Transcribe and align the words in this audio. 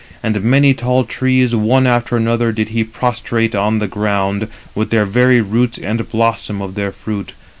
And 0.23 0.41
many 0.43 0.73
tall 0.73 1.03
trees, 1.03 1.55
one 1.55 1.85
after 1.85 2.17
another, 2.17 2.51
did 2.51 2.69
he 2.69 2.83
prostrate 2.83 3.53
on 3.53 3.77
the 3.77 3.87
ground, 3.87 4.47
with 4.73 4.89
their 4.89 5.05
very 5.05 5.41
roots 5.41 5.77
and 5.77 5.99
the 5.99 6.03
blossom 6.03 6.59
of 6.59 6.73
their 6.73 6.91
fruit. 6.91 7.33